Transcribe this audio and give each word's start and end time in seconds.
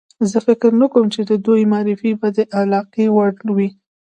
زه 0.31 0.37
فکر 0.47 0.69
نه 0.81 0.87
کوم 0.93 1.05
چې 1.13 1.21
د 1.29 1.31
دوی 1.45 1.61
معرفي 1.71 2.11
به 2.19 2.27
د 2.37 2.39
علاقې 2.59 3.05
وړ 3.15 3.31
وي. 3.55 3.69